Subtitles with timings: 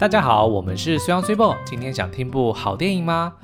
[0.00, 1.54] 大家好，我们是虽阳虽报。
[1.62, 3.34] 今天想听部好电影吗？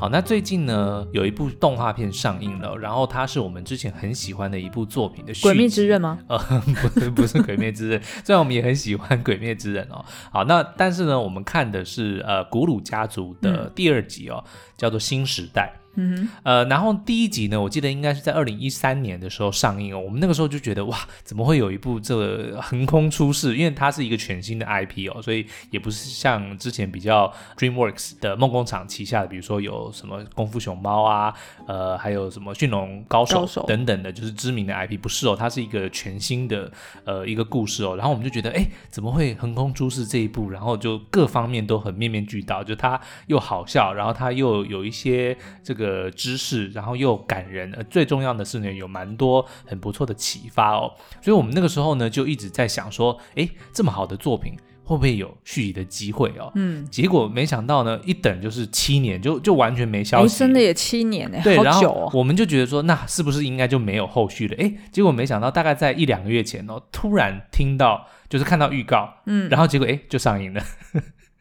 [0.00, 5.34] 好，那最近呢，有一部动画片上映了，然后它是我们之前很喜欢的一部作品的。
[5.42, 6.18] 鬼灭之刃吗？
[6.26, 8.02] 呃，不是，不是鬼灭之刃。
[8.24, 10.02] 虽然我们也很喜欢鬼灭之刃哦。
[10.32, 15.70] 好，那但是呢，我们看的是呃古鲁家族的第二集哦，嗯、叫做新时代。
[15.96, 19.98] 嗯哼，呃，然后第一集呢，我记得应该是在二零一三年的时候上映哦。
[19.98, 23.56] 我们那个时候就觉得哇，怎么会有一部这个横空出世？
[23.56, 31.32] 因为它是一个全新的 IP 哦，所以也不是像之前比较 DreamWorks 的梦工厂旗下的，比如说有什么功夫熊猫啊，
[31.66, 36.70] 呃，还有什么驯龙高手等等的，就是知名的 IP，不是哦，它是一个全新的
[37.04, 37.96] 呃一个故事哦。
[37.96, 40.50] 然后我们就觉得，哎，怎么会横空出世这一部？
[40.50, 45.34] 然后就各方面都很面面俱到，就它又好笑，然后它又有一些
[45.64, 45.85] 这个。
[45.86, 50.92] 呃，知识，然后又感人，呃，最重要的是呢，有蛮多很不错的启发哦。
[51.22, 56.50] 所以，我们那个时候呢，就一直在想说，诶，这么好的作品，会不会有续集的机会哦？
[56.56, 60.36] 嗯，结果没想到呢，一等就是七年，就就完全没消息。
[60.36, 62.00] 真的也七年呢，对，好久哦。
[62.00, 64.56] 然后我们就觉得说，那是不是应该就没有后续了？
[64.58, 70.60] 哎，结果没想到，大概在一两个月前哦，突然听到，就是看到预告，嗯，然后结果哎，就上映了。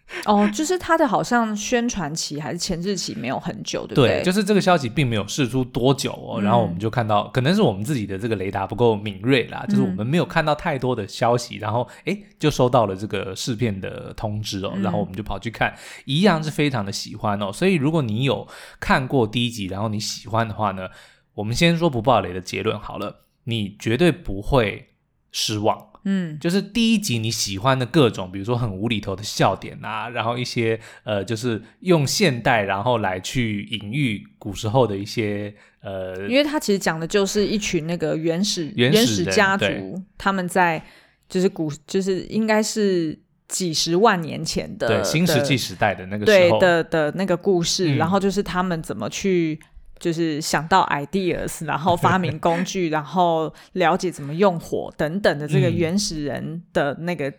[0.26, 4.20] 哦，就是他的好像宣传期还是前置期没有很久，对不对？
[4.20, 17.52] 对，就是这个消息并没有释出多久哦，嗯、然后我们就看到，可能是我们自己的这个雷达不够敏锐啦，就是我们没有看到太多的消息，嗯、然后哎，就收到了这个试片的通知哦，嗯、然后我们就跑去看，一样是非常的喜欢哦。
[17.52, 18.48] 所以如果你有
[18.80, 20.88] 看过第一集，然后你喜欢的话呢，
[21.34, 24.90] 我们先说不爆雷的结论好了，你绝对不会
[25.32, 25.88] 失望。
[26.06, 40.82] 嗯，就是第一集你喜欢的各种，比如说很无厘头的笑点啊，然后一些呃，就是用现代然后来去隐喻古时候的一些呃，因为它其实讲的就是一群那个原始原始，家族，他们在
[41.28, 46.60] 就是古就是应该是几十万年前的对新石器时代的那个时候。
[46.60, 49.60] 对的的那个故事，嗯、然后就是他们怎么去。
[49.98, 57.34] 就是想到 ideas，然后发明工具， 然后了解怎么用火等等的这个原始人的那个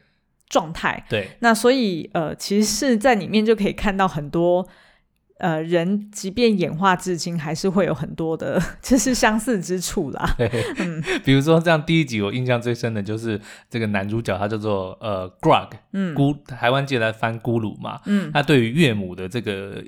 [0.48, 1.04] 状态。
[1.08, 4.66] 对、嗯，那所以呃，其实是在里面就可以看到很多
[5.38, 10.34] 呃人，即便演化至今，还是会有很多的 就是相似之处啦。
[10.38, 13.38] 对嗯，比如说这样第一集我印象最深的就是
[13.68, 19.84] 这个男主角，他叫做呃 Grog，嗯，咕，台湾记得来翻咕噜嘛，嗯，他对于岳母的这个。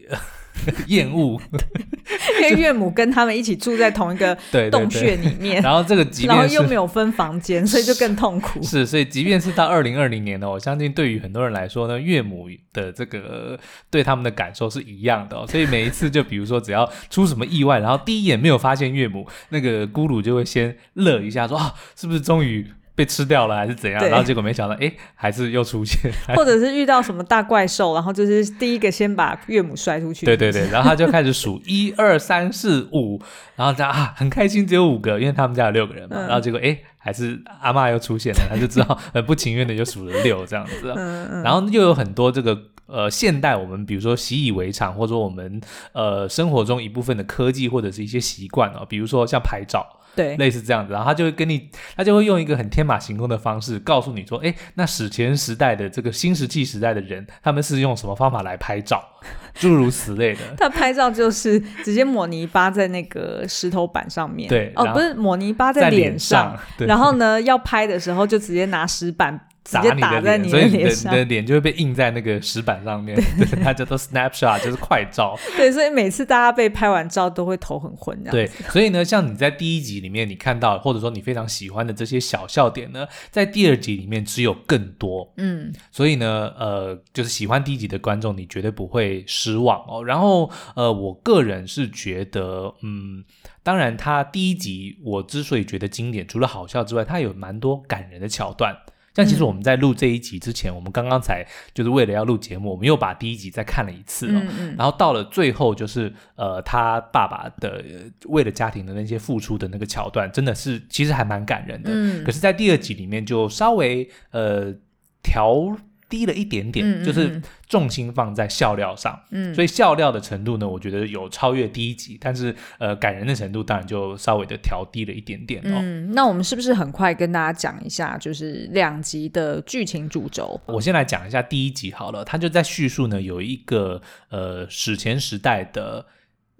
[0.89, 1.41] 厌恶，
[2.43, 4.37] 因为岳母跟他们一起住在同一个
[4.71, 8.63] 洞穴里面，对对对，然后这个即便然后又没有分房间，所以就更痛苦。
[8.63, 13.59] 是，所以即便是到二零二零年呢，我相信对于很多人来说呢，岳母的这个
[13.91, 15.47] 对他们的感受是一样的哦。
[15.47, 22.67] 所以每一次就比如说只要出什么意外，然后第一眼没有发现岳母，那个咕噜就会先乐一下说，说啊，是不是终于。
[22.99, 24.05] 被吃掉了还是怎样？
[24.09, 30.27] 然后结果没想到，哎，还是又出现，或者是遇到什么大怪兽，然后就是第一个先把岳母摔出去。
[30.27, 33.23] 对对对，然后他就开始数 一二三四五，
[33.55, 36.17] 然后他啊很开心，只有五个，因为他们家有六个人嘛。
[36.19, 40.93] 嗯、然后结果哎，还是阿嬷又出现了，他就知道很不情愿的就数了六这样子。
[40.97, 41.43] 嗯嗯。
[41.45, 45.61] 然后又有很多这个呃现代我们比如说习以为常，或者说我们
[45.93, 49.87] 呃生活中一部分的科技或者是一些习惯啊，比如说像拍照。
[50.19, 59.01] 对，类似这样子，然后他就会跟你，他就会用一个很天马行空的方式告诉你说，哎，那史前时代的这个新石器时代的人，他们是用什么方法来拍照，
[59.55, 60.41] 诸如此类的。
[60.59, 69.41] 他拍照就是直接抹泥巴在那个石头板上面，对，哦，不是抹泥巴在脸上，脸上 然后呢，要拍的时候就直接拿石板。
[69.69, 73.15] 直接打你的脸，所以你的你的脸就会被印在那个石板上面。
[73.37, 75.39] 对，它叫做 snapshot，就是快照。
[75.59, 78.19] 对，所以每次大家被拍完照都会头很昏。
[78.25, 85.31] 对，所以呢，像你在第一集里面你看到，或者说你非常喜欢的这些小笑点呢，在第二集里面只有更多。
[85.37, 90.03] 嗯，所以呢，呃，就是喜欢第一集的观众，你绝对不会失望哦。
[90.03, 93.23] 然后，呃，我个人是觉得，嗯，
[93.62, 98.75] 当然，他第一集我之所以觉得经典，除了好笑之外，它有蛮多感人的桥段。
[99.19, 101.44] 但其实我们在录这一集之前，嗯、我们刚刚才
[101.75, 104.41] 就是为了要录节目，我们又把第一集再看了一次哦。
[104.41, 107.85] 嗯嗯、然后到了最后，就是呃，他爸爸的
[108.26, 111.91] 为了家庭的那些付出的那个桥段，真的是其实还蛮感人的。
[111.93, 114.73] 嗯、可是，在第二集里面就稍微呃
[115.20, 115.76] 调。
[116.08, 125.78] 低了一点点，嗯嗯、就是重心放在笑料上，嗯，所以笑料的程度呢，我觉得有超越第一集，但是呃，感人的程度当然就稍微的调低了一点点哦。
[125.82, 130.60] 嗯，那我们是不是很快跟大家讲一下，就是两集的剧情主轴？
[130.66, 134.00] 我先来讲一下第一集好了，他就在叙述呢，有一个
[134.31, 136.06] 呃史前时代的。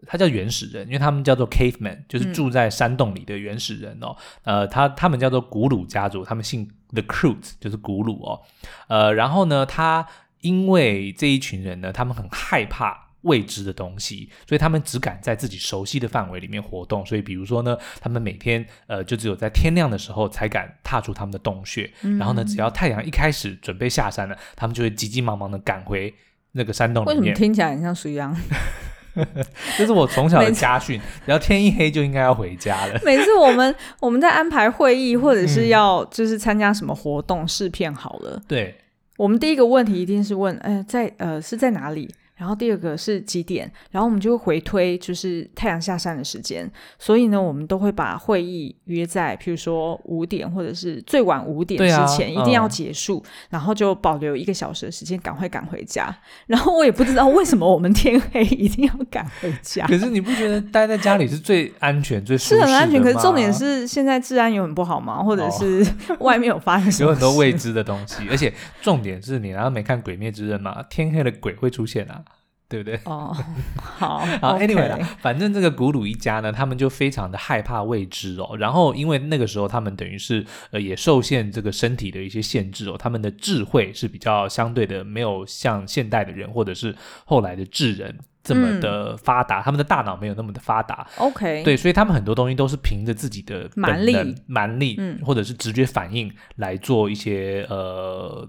[0.07, 4.17] 他叫原始人，因为他们叫做 caveman，就是住在山洞里的原始人哦。
[4.45, 8.41] 嗯、呃，他他们叫做古鲁家族，他们姓 The Croods，就是古鲁哦。
[8.89, 10.07] 呃，然后呢，他
[10.41, 13.07] 因为这一群人呢，他们很害怕。
[13.23, 17.05] 未知的东西，所以他们只敢在自己熟悉的范围里面活动。
[17.05, 21.93] 所以，比如说呢，他们每天呃，就只有在天亮的时候才敢踏出他们的洞穴。
[22.03, 26.15] 嗯、然后呢，只要太阳一开始准备下山了，他们就会急急忙忙的赶回
[26.53, 27.19] 那个山洞里面。
[27.19, 28.35] 为什么听起来很像水羊？
[29.77, 33.01] 这是我从小的家训， 只要天一黑就应该要回家了。
[33.05, 38.75] 每次我们我们在安排会议或者是要就是参加什么活动试片好了，对，
[39.17, 42.09] 我们第一个问题一定是问，哎，在呃是在哪里？
[42.39, 46.71] 然后第二个是几点，然后我们就会回推，就是太阳下山的时间。
[46.99, 56.17] 所以呢，我们都会把会议约在，譬如说五点，或者是最晚五点之前，啊、一定要结束，嗯、然后就保留一个小时的时间，赶快赶回家。
[56.47, 59.85] 然后我也不知道为什么我们天黑一定要赶回家。
[59.91, 62.39] 可是你不觉得待在家里是最安全、最？
[62.39, 65.23] 是很安全，可是重点是现在治安有很不好吗？
[65.23, 65.85] 或者是
[66.21, 67.09] 外面有发生什么？
[67.09, 70.85] 有很多未知的东西，而且重点是你难道没看《鬼灭之刃》吗？
[70.89, 72.23] 天黑了，鬼会出现啊。
[72.69, 73.01] 对不对？
[73.05, 73.35] 哦，
[73.77, 78.55] 好， 好，Anyway 啦，反正这个古鲁一家呢，他们就非常的害怕未知哦。
[78.59, 86.95] 然后，因为那个时候他们等于是呃也受限这个身体的一些限制哦，他们的智慧是比较相对的没有像现代的人或者是
[87.25, 91.07] 后来的智人这么的发达，嗯、他们的大脑没有那么的发达。
[91.17, 98.47] OK，对，所以他们很多东西都是凭着自己的蛮力、蛮力，嗯，或者是直觉反应来做一些呃。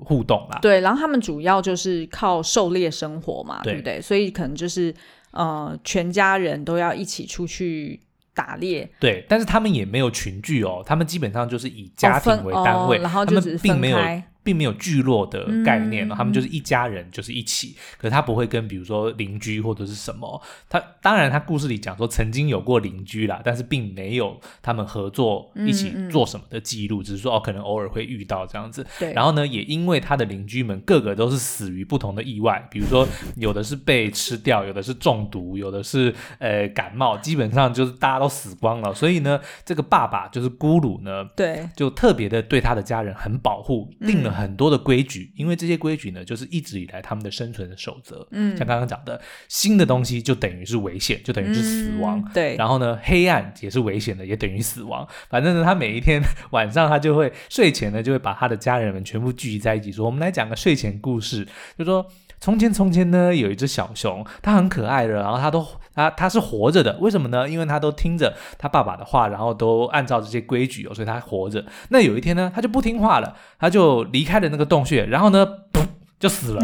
[0.00, 4.00] 互动啦，对，然后他们主要就是靠狩猎生活嘛，对，对不对？
[4.00, 4.94] 所以可能就是
[5.30, 8.00] 呃，全家人都要一起出去
[8.34, 9.24] 打猎，对。
[9.28, 13.98] 但是他们也没有群聚哦，他们基本上就是以家庭为单位，哦哦、然后就只分开，并没有。
[14.44, 17.74] 并没有聚落的概念，他们就是一家人，就是一起。
[17.96, 20.40] 可是他不会跟比如说邻居或者是什么。
[20.68, 28.86] 他当然，他故事里讲说曾经有过邻居啦，但是并没有他们合作一起做什么的记录，只是说哦，可能偶尔会遇到这样子。
[28.98, 29.14] 对。
[29.14, 38.92] 然后呢，也因为他的邻居们个个都是死于不同的意外，比如说有的是被吃掉，有的是中毒，有的是呃感冒，基本上就是大家都死光了。
[38.92, 44.33] 所以呢，这个爸爸就是咕噜呢，对，就特别的对他的家人很保护，定了。
[44.34, 48.26] 很多的规矩，因为这些规矩呢，就是一直以来他们的生存的守则。
[48.32, 52.18] 嗯，像刚刚讲的，新的东西就等于是危险，就等于是死亡。
[52.18, 55.06] 嗯、对，然后呢，黑暗也是危险的，也等于死亡。
[55.30, 56.20] 反正呢，他每一天
[56.50, 61.46] 晚上，他就会睡前呢，就会把他的家人们全部聚集在一起，说：“我们来讲个睡前故事。”
[61.78, 62.04] 就说。
[62.44, 67.48] 从前，从前呢，有一只小熊，它很可爱的，然后它都它它是活着的，为什么呢？
[67.48, 71.64] 因为它都听着它爸爸的话，然后都按照这些规矩哦，所以它活着。
[71.88, 75.86] 那有一天呢，它就不听话了，它就离开了那个洞穴，然后呢，噗，
[76.20, 76.60] 就死了。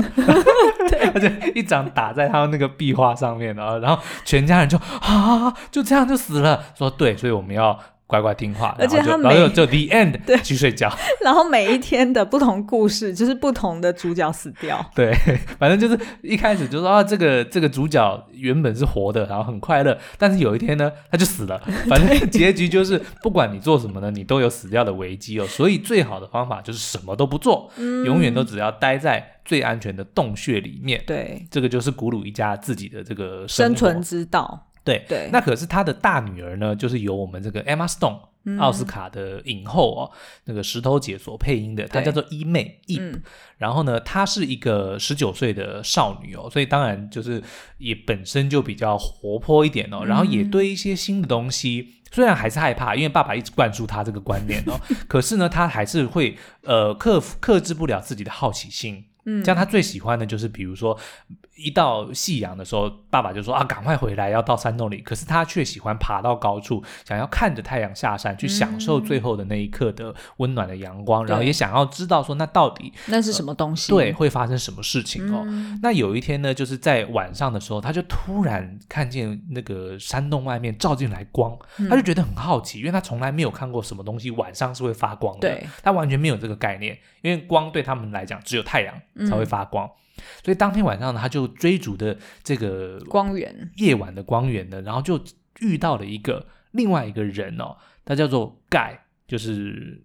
[0.90, 6.62] 对， 它就一掌打在它那个壁画上面，然后然后全家人就啊，就这样就死了。
[6.76, 7.80] 说对，所以我们要。
[8.10, 10.36] 乖乖听话，而且他然后就 the end 对。
[10.42, 10.92] 去睡觉，
[11.22, 15.14] 然后每一天的不同故事就是不同的主角死掉， 对，
[15.60, 21.56] 反正就是一开始就说啊，这个这个主角原本是活的，然后很快乐，但是有一天呢，他就死了，
[21.88, 34.66] 反正结局就是不管你做什么呢，你都有死掉的危机哦，所以最好的方法就是什么都不做，嗯、永远都只要待在最安全的洞穴里面，对，这个就是古鲁一家自己的这个生存之道。
[34.98, 40.10] 对对，那可是他的大女儿呢，就是由我们这个 Emma Stone、嗯、奥斯卡的影后哦，
[40.44, 42.98] 那个石头姐所配音的，她叫做伊妹伊。
[42.98, 43.22] 嗯、
[43.58, 47.42] 然后呢，她是一个十九岁的少女哦，所以当然就是
[47.78, 59.04] 也本身就比较活泼一点哦，嗯、然后也对一些新的东西，虽然还是害怕，因为爸爸一直灌输他这个观念哦， 可是呢，他还是会呃克服克制不了自己的好奇心。
[59.26, 60.98] 嗯，像他最喜欢的就是，比如说
[61.62, 64.98] 一到夕阳的时候，爸爸就说啊，赶快回来，要到山洞里。
[65.02, 73.92] 可是他却喜欢爬到高处，想要看着太阳下山，去享受最后的那一刻的温暖的阳光，嗯、然后也想要知道说，那到底那是什么东西？
[73.92, 75.44] 呃、对，会发生什么事情哦？
[75.46, 88.94] 嗯、那有一天呢，就是在晚上的时候，他就突然看见那个山洞外面照进来光，嗯、他就觉得很好奇，因为他从来没有看过什么东西晚上是会发光的，对，他完全没有这个概念，因为光对他们来讲只有太阳。
[89.28, 89.90] 才会发光，嗯、
[90.44, 95.22] 所以当天晚上呢，他就追逐的这个光源，夜晚的光源呢，然后就
[95.60, 100.02] 遇到了一个另外一个人哦，他叫做 Guy，就是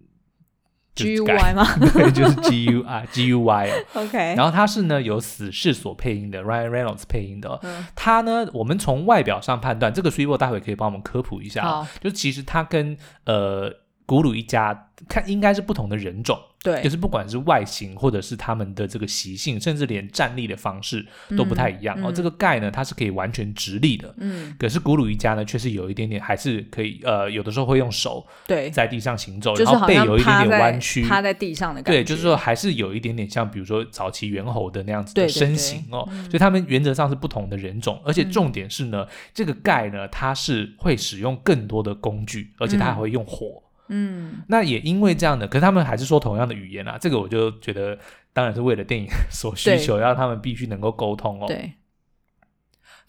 [0.94, 1.64] G U Y 吗？
[1.92, 3.84] 对，就是 G U I G U Y 哦。
[4.04, 13.85] OK，然后他是呢由死侍所配音的 Ryan Reynolds 配音的、哦，嗯、他呢，我们从外表上判断，这个 Swibo 待会可以帮我们科普一下、哦，就其实他跟呃。
[14.06, 16.38] 古鲁一家看应该是不同的人种。
[16.64, 22.10] 对，就是不管是外形，或者是他们的这个习性，甚至连站立的方式都不太一样、嗯、哦。
[22.12, 28.68] 这个盖呢，它是可以完全直立的，嗯，可是古鲁一家呢，却是有一点点，还是可以，呃，有的时候会用手对。
[28.70, 36.04] 在地上行走，然后背有一点点弯曲，趴在地上的感觉，对，就是说还是有一点点像，比如说早期猿猴的那样子的身形哦。
[36.24, 43.62] 所以他们原则上是不同的人种，而且重点是呢，嗯、这个盖呢，它是会使用更多的工具，而且它还会用火。
[43.88, 47.98] 嗯嗯，那也因为这样的，可是他们还是说同样的语言啊，这个我就觉得
[48.32, 51.46] 当然是为了电影 所需求，要他们必须能够沟通哦。
[51.46, 51.72] 对。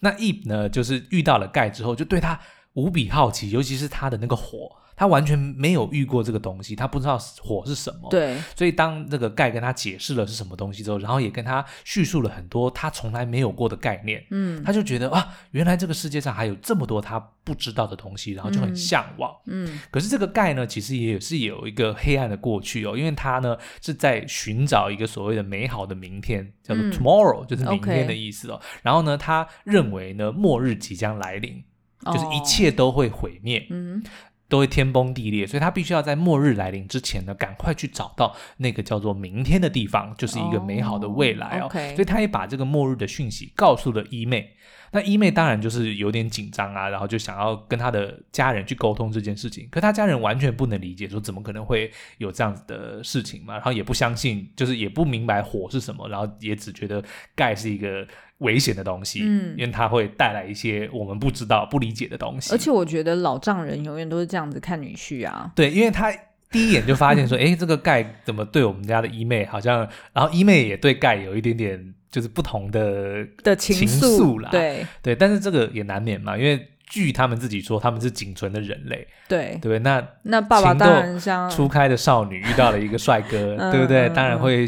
[0.00, 2.38] 那 Eve 呢，就是遇到了盖之后，就对他
[2.74, 4.76] 无比好奇，尤其是他的那个火。
[4.98, 8.10] 他完全没有遇过这个东西，他不知道火是什么。
[8.10, 19.32] 对，所以当这个盖跟他解释了是什么东西之后，然后也跟他叙述了很多他从来没有过的概念，嗯，他就觉得啊，原来这个世界上还有这么多他不知道的东西，然后就很向往。
[19.46, 28.60] 嗯，嗯，可是这个盖呢，其实也是有一个黑暗的过去哦，因为他呢是在寻找一个所谓的美好的明天，叫做 tomorrow，嗯，就是明天的意思哦。
[28.82, 31.62] 然后呢，他认为呢，末日即将来临，
[32.12, 33.66] 就是一切都会毁灭。
[33.70, 34.02] 嗯。
[34.50, 41.64] 都会天崩地裂，所以他必须要在末日来临之前呢，赶快去找到那个叫做明天的地方，就是一个美好的未来哦。
[41.64, 41.72] Oh.
[41.72, 44.54] 所以他也把这个末日的讯息告诉了伊妹。
[44.90, 58.08] 那伊妹当然就是有点紧张啊，然后就想要跟他的家人去沟通这件事情，可他家人完全不能理解，说怎么可能会有这样子的事情嘛，然后也不相信，就是也不明白火是什么，然后也只觉得盖是一个
[58.38, 62.52] 危险的东西，嗯，因为它会带来一些我们不知道、不理解的东西。
[62.52, 66.12] 而且我觉得老丈人永远都是这样子看女婿啊，对，因为他
[66.50, 71.94] 第一眼就发现说， 哎，这个盖怎么对我们家的伊妹好像，然后伊妹也对盖有一点点。
[72.10, 84.08] 就是不同的的情愫啦，对对，但是这个也难免嘛，因为据他们自己说，他们是仅存的人类，对对，那那爸爸当然像初开的少女遇到了一个帅哥， 对不对？
[84.08, 84.66] 当然会。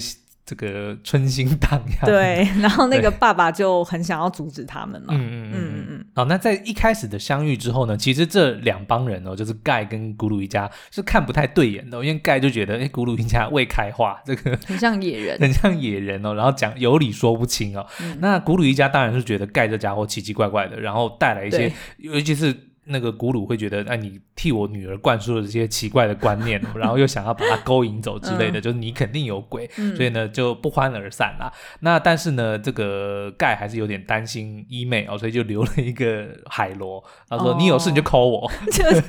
[0.51, 5.15] 这个春心荡漾，对， 然后那个爸爸就很想要阻止他们嘛。
[5.17, 6.05] 嗯嗯嗯嗯。
[6.13, 17.87] 好，那在一开始的相遇之后呢，其实这两帮人哦，就是盖跟古鲁一家是看不太对眼的，因为盖就觉得，哎，古鲁一家未开化，这个很像野人， 很像野人哦，然后讲有理说不清哦。
[18.03, 22.53] 嗯、那古鲁一家当然是觉得盖这家伙奇奇怪怪的，然后带来一些，尤其是。
[22.91, 31.53] 那个古鲁会觉得，哎，你替我女儿灌输了这些奇怪的观念， 然后又想要把她勾引走之类的，嗯、就是你肯定有鬼，嗯、所以呢就不欢而散啦。
[31.81, 39.03] 那但是呢，这个盖还是有点担心伊妹哦，所以就留了一个海螺，他说、哦、你有事你就 call 我， 就是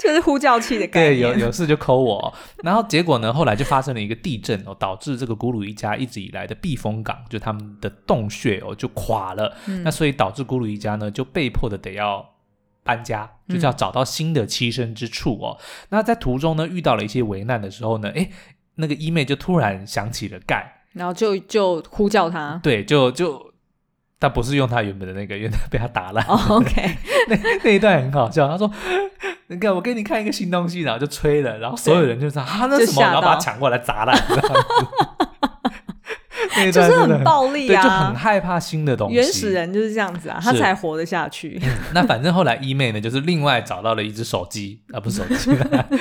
[0.00, 2.34] 就是呼叫器的概念，对，有有事就 call 我。
[2.62, 9.56] 然后结果呢，后来就发生了一个地震哦，导致这个古鲁一家一直以来的避风港，就他们的洞穴哦就垮了。
[9.66, 12.33] 嗯、那所以导致古鲁一家呢就被迫的得要。
[12.84, 15.56] 搬家就是要找到新的栖身之处哦。
[15.58, 18.30] 嗯、那在途中呢，遇到了一些危难的时候呢，诶，
[18.76, 22.60] 那个伊妹就突然想起了盖，然后就就呼叫他。
[22.62, 23.52] 对，就就，
[24.18, 26.24] 但不是用他原本的那个，因为他被他打烂。
[26.26, 26.96] Oh, OK，
[27.28, 28.46] 那那一段很好笑。
[28.46, 28.70] 他说
[29.48, 34.16] ：“你看，我给你看一个新东西。”然后就吹了，然后所有人就说：“啊，那什么？”然后把他抢过来砸烂。
[36.72, 39.14] 就是很暴力啊，对，就很害怕新的东西。
[39.14, 41.60] 原始人就是这样子啊，他才活得下去。
[41.62, 45.50] 嗯、那反正后来一妹呢，就是另外找到了一只手机啊，不是手机，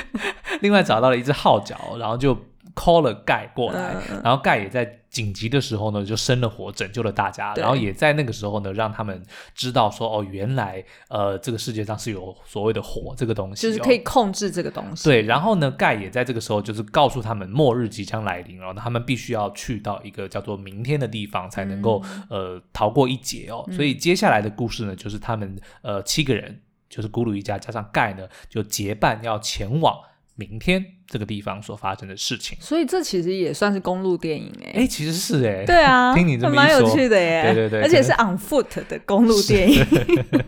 [0.61, 2.37] 另外找到了一只号角，然后就。
[2.75, 7.53] Call 了盖过来，嗯、然后盖也在紧急的时候呢，就生了火，拯救了大家。
[7.55, 15.03] 然后也在那个时候呢，让他们知道说，哦，原来呃，这个世界上是有所谓的火这个东西，哦，就是可以控制这个东西。
[15.03, 23.63] 对，然后呢，盖也在这个时候就是告诉他们，末日即将来临，然后他们必须要去到一个叫做明天的地方，才能够、嗯、呃逃过一劫哦。
[23.71, 29.95] 所以接下来的故事呢，就是他们呃七个人，就是咕噜一家加上盖呢，就结伴要前往。
[30.35, 40.05] 明天这个地方所发生的事情，所以这其实也算是公路电影哎、欸，哎，其实是哎、欸，对啊， 听你这么一说，蛮有趣的耶，对对对，而且是 on foot 的公路电影，是。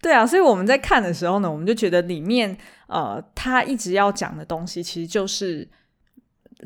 [0.00, 2.56] 对啊，所以我们在看的时候呢，我们就觉得里面
[2.86, 5.68] 呃，他一直要讲的东西，其实就是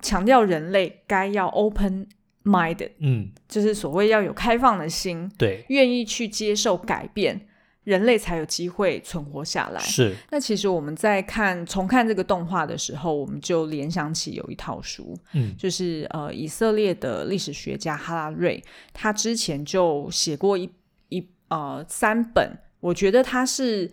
[0.02, 2.06] 强调人类该要 open
[2.44, 7.46] minded，嗯，就是所谓要有开放的心，对，愿意去接受改变。
[7.84, 9.80] 人类才有机会存活下来。
[9.80, 10.14] 是。
[10.30, 20.70] 那其实我们在看重看这个动画的时候，我们就联想起有一套书，嗯，就是呃以色列的历史学家哈拉瑞，他之前就写过一
[21.08, 23.90] 一呃三本，我觉得他是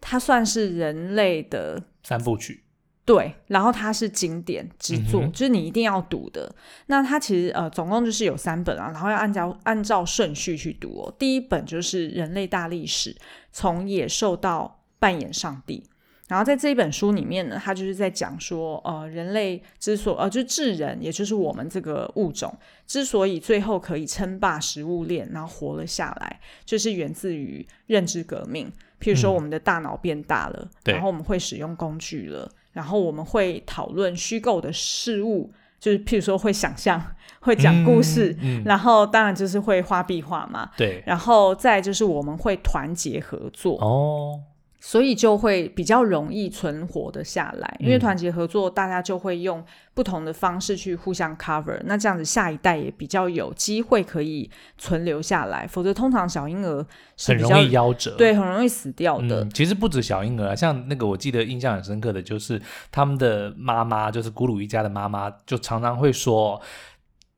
[0.00, 2.63] 他算是人类的三部曲。
[3.06, 6.50] 对，然后它是经典之作，嗯、就是你一定要读的。
[6.86, 11.14] 那它其实呃，总共就是有三本啊，然后要按照按照顺序去读哦。
[11.18, 13.14] 第一本就是《人类大历史：
[13.52, 15.84] 从野兽到扮演上帝》，
[16.28, 22.56] 然后在这一本书里面呢，他就是在讲说，呃，人类之所呃，就智人，也就是我们这个物种
[22.86, 28.72] 之所以最后可以称霸食物链，然后活了下来，就是源自于认知革命。
[28.98, 35.50] 譬如说，我们的大脑变大了，嗯、然后我们会使用工具了，然后我们会讨论虚构的事物，
[35.80, 37.02] 就是譬如说会想象、
[37.40, 40.68] 会讲故事，嗯嗯、然后当然就是会画壁画嘛。
[40.76, 43.78] 对，然后再就是我们会团结合作。
[43.80, 44.42] 哦。
[44.86, 49.64] 所以就会比较容易存活的下来，因为团结合作，大家就会用
[49.94, 55.66] 不同的方式去互相 cover，那这样子下一代也比较有机会可以存留下来。
[55.66, 56.86] 否则，通常小婴儿
[57.16, 59.42] 是很容易夭折，对，很容易死掉的。
[59.42, 62.60] 嗯，其实不止小婴儿啊，像那个我记得印象很深刻的就是
[62.92, 66.60] 他们的妈妈，就是古鲁一家的妈妈，就常常会说。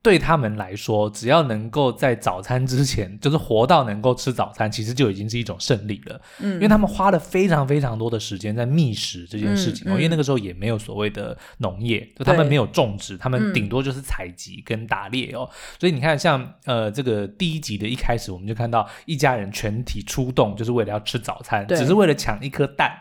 [0.06, 6.20] 对他们来说，只要能够在早餐之前， 就是活到能够吃早餐，其实就已经是一种胜利了。
[6.38, 15.48] 嗯，因为他们花了非常非常多的时间在觅食这件事情，嗯嗯、因为那个时候也没有所谓的农业，就他们没有种植，他们顶多就是采集跟打猎哦。
[15.50, 22.96] 嗯、所以你看像，像呃这个第一集的一开始，我们就看到一家人全体出动，就是为了要吃早餐，只是为了抢一颗蛋。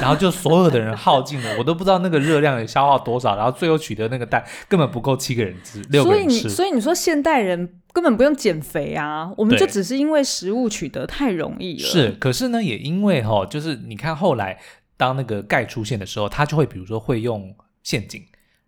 [0.00, 6.40] 然后就所有的人耗尽了，我都不知道那个热量也消耗多少，然后最后取得那个蛋根本不够七个人吃，六个人吃。
[6.40, 11.88] 所以你所以你说现代人根本不用减肥啊，我们就只是因为食物取得太容易了。
[11.88, 14.58] 是，可是呢，也因为哈、哦，就是你看后来
[14.96, 18.22] 当那个钙出现的时候，他就会比如说会用陷阱。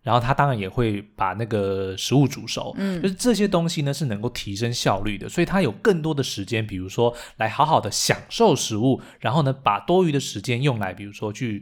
[0.07, 11.61] 然后他当然也会把那个食物煮熟，嗯，就是这些东西呢是能够提升效率的，所以他有更多的时间，比如说来好好的享受食物，然后呢把多余的时间用来，比如说去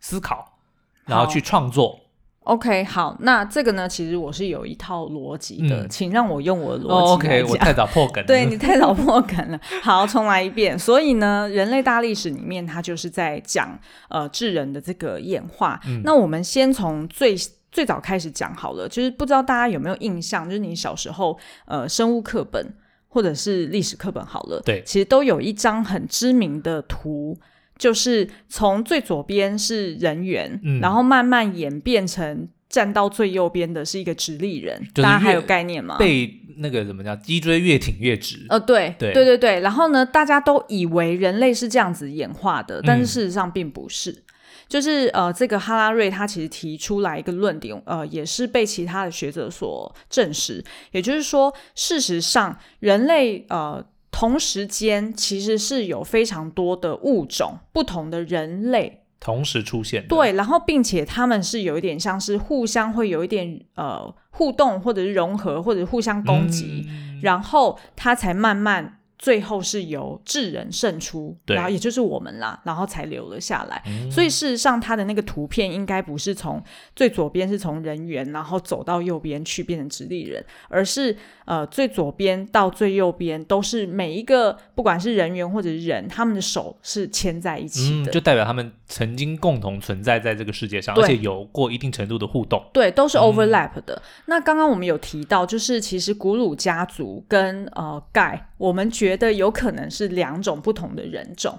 [0.00, 0.58] 思考，
[1.06, 2.00] 然后去创作。
[2.40, 9.58] OK，好，那这个呢，其实我是有一套逻辑的，嗯、请让我用我的逻辑 OK， 我太早破梗了，对你太早破梗了。
[9.82, 10.78] 好，重来一遍。
[10.78, 13.76] 所以呢，人类大历史里面，它就是在讲
[14.10, 15.80] 呃智人的这个演化。
[15.88, 17.34] 嗯、那我们先从最
[17.76, 22.66] 最早开始讲好了，就是不知道大家有没有印象，就是你小时候呃生物课本
[23.06, 27.38] 或者是历史课本好了，对，其实都有一张很知名的图，
[27.76, 35.98] 就是从最左边是人猿，嗯、然后慢慢演变成站到最右边的是一个直立人，大家还有概念吗？
[35.98, 38.46] 被那个怎么叫脊椎越挺越直？
[38.48, 39.60] 呃，对，对，对对对。
[39.60, 44.10] 然后呢，大家都以为人类是这样子演化的，但是事实上并不是。
[44.10, 44.22] 嗯
[44.68, 50.64] 就是呃，这个哈拉瑞他其实提出来一个论点，呃，也是被其他的学者所证实。
[50.92, 60.06] 也就是说，事实上，人类呃同时间其实是有非常多的物种，不同的人类同时出现。
[60.08, 69.00] 对，然后并且他们是有一点像是互相会有一点呃互动，或者是融合，或者互相攻击，嗯、然后它才慢慢。
[69.18, 73.82] 最后是由智人胜出，然后也就是我们啦，然后才留了下来。
[73.86, 76.62] 嗯、所以事实上，它的那个图片应该不是从
[76.94, 92.62] 最左边是从人猿，然后走到右边去变成直立人，而是呃最左边到最右边都是每一个不管是人猿或者是人，他们的手是牵在一起的，嗯、就代表他们曾经共同存在在这个世界上，而且有过一定程度的互动。
[92.74, 93.94] 对，都是 overlap 的。
[93.94, 101.56] 嗯、那刚刚我们有提到，就是其实古鲁家族跟呃盖，我们觉觉得有可能是两种不同的人种，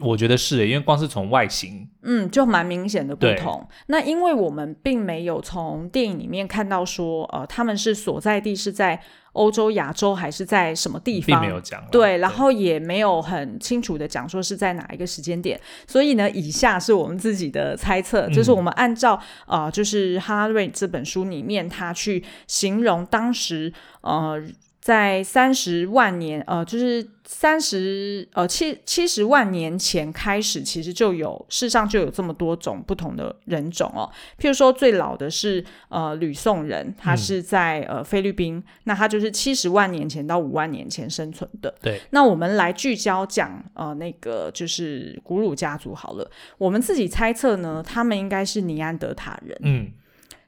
[0.00, 3.66] 我觉得是，因为光是从外形，嗯，就蛮明显的不同。
[3.86, 9.00] 那因为我们并没有从电影里面看到说，呃，他们是所在地是在
[9.32, 11.82] 欧洲、亚洲还是在什么地方，并没有讲。
[11.90, 15.58] 对，然后也没有很清楚的讲说是在哪一个时间点。
[15.86, 24.42] 所以呢，以下是我们自己的猜测，就是我们按照、嗯、呃，就是哈拉瑞这本书里面他去形容当时呃。
[24.86, 34.08] 在三十万年，呃，就是三十呃七七十万年前开始，其实就有世上就有这么多种不同的人种哦。
[34.38, 41.74] 譬如说，最老的是呃吕宋人，他是在、嗯、呃菲律宾，那他就是七十万年前到五万年前生存的。
[41.82, 49.58] 对，那我们来聚焦讲呃那个就是古鲁家族好了，我们自己猜测呢，他们应该是尼安德塔人。
[49.62, 49.90] 嗯。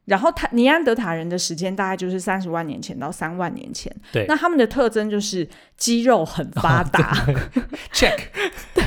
[0.08, 3.94] 然后他尼安德塔人的时间大概就是三十万年前到三万年前。
[4.10, 7.12] 对，那他们的特征就是肌肉很发达。
[7.26, 7.34] 哦、
[7.92, 8.18] check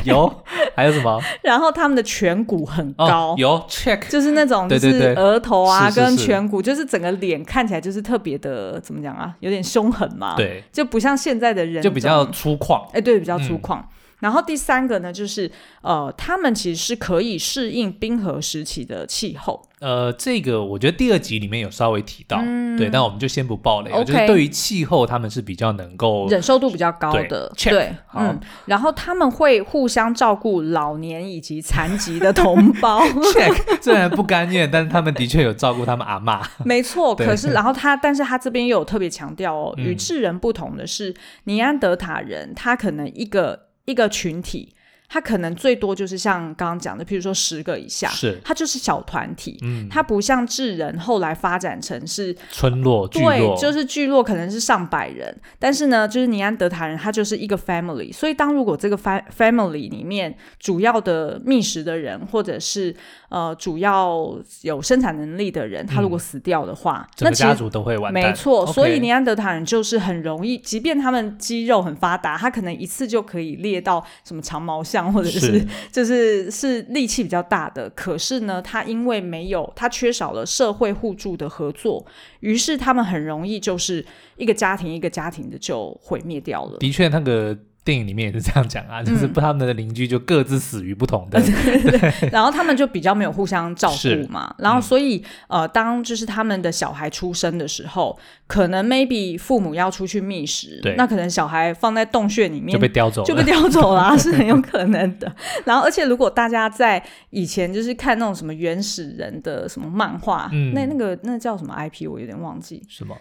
[0.03, 0.43] 有
[0.75, 1.21] 还有什么？
[1.43, 3.05] 然后他们的颧骨很高。
[3.05, 10.35] 哦、有 check 就是那种就是额头啊跟颧骨，就是整个脸看起来就是特别的怎么讲啊，有点凶狠嘛。
[10.35, 12.89] 对，就不像现在的人就比较粗犷。
[12.93, 13.77] 哎，对，比较粗犷。
[13.79, 13.83] 嗯
[14.21, 19.61] 然后第三个呢，就是呃，他们其实是可以适应冰河时期的气候。
[19.81, 23.89] 呃，这个我觉得第二集里面有稍微提到，嗯、对，但我们就先不爆雷。
[23.91, 28.39] Okay, 就是对于气候，他们是比较能够忍受度比较高的，对，对嗯。
[28.67, 33.01] 然后他们会互相照顾老年以及残疾的同胞。
[33.33, 36.39] check，虽然不甘愿，但是他们的确有照顾他们阿嬷。
[36.63, 44.75] 没错，可是然后他，但是他这边又有特别强调哦，与智人不同的是，嗯、尼安德塔人他可能一个一个群体。
[45.13, 48.39] 他可能最多就是像刚刚讲的，譬如说十个以下，是。
[48.45, 62.95] 他就是小团体，嗯，他不像智人后来发展成是村落，对，就是聚落可能是上百人，但是呢，就是尼安德塔人他就是一个 family，所以当如果这个 family 里面主要的觅食的人，或者是
[63.27, 75.00] 呃主要有生产能力的人，他如果死掉的话，嗯、那家族都会完蛋，没错，所以尼安德塔人就是很容易，即便他们肌肉很发达，他可能一次就可以猎到什么长毛象。
[75.13, 82.05] 或者是，是 就是是力气比较大的，可是呢，他因为没有他缺少了社会互助的合作，
[82.41, 86.77] 于是他们很容易就是一个家庭一个家庭的就毁灭掉了。
[86.79, 87.57] 的确，那个。
[87.83, 95.17] 电影里面也是这样讲啊，就是他们的邻居就各自死于不同的， 嗯、对，对， 然后他们就比较没有互相照顾嘛，然后所以、
[95.47, 105.35] 嗯、呃，当就是他们的小孩出生的时候，可能 maybe 父母要出去觅食，那可能小孩放在洞穴里面就被叼走了，就被叼走了， 是很有可能的。
[105.65, 113.17] 然后而且如果大家在以前就是看那种什么原始人的什么漫画，嗯、那那个那叫什么 IP 我有点忘记，什么？